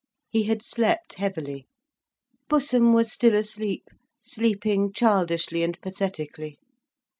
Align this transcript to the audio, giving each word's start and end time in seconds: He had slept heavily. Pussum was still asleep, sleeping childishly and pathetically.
He 0.29 0.45
had 0.45 0.63
slept 0.63 1.19
heavily. 1.19 1.67
Pussum 2.49 2.91
was 2.91 3.11
still 3.11 3.35
asleep, 3.35 3.87
sleeping 4.23 4.91
childishly 4.93 5.61
and 5.61 5.79
pathetically. 5.79 6.57